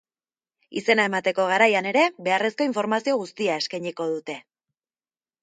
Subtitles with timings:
[0.79, 4.41] Izena emateko garaian ere, beharrezko informazio guztia eskainiko dute.